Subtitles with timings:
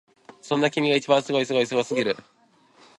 [0.41, 2.17] そんな君が一番すごいすごいよすごすぎる！